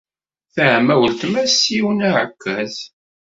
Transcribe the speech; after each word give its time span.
Teɛma 0.53 0.95
weltma-s 0.99 1.53
s 1.61 1.63
yiwen 1.73 1.99
n 2.03 2.07
uɛekkaz. 2.09 2.75